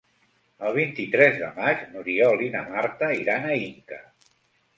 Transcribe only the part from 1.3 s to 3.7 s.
de maig n'Oriol i na Marta iran a